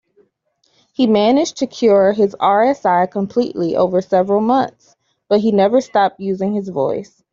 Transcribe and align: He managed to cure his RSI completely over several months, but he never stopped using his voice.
He 0.93 1.05
managed 1.05 1.57
to 1.57 1.67
cure 1.67 2.11
his 2.13 2.33
RSI 2.39 3.11
completely 3.11 3.75
over 3.75 4.01
several 4.01 4.41
months, 4.41 4.95
but 5.29 5.41
he 5.41 5.51
never 5.51 5.79
stopped 5.79 6.19
using 6.19 6.55
his 6.55 6.69
voice. 6.69 7.23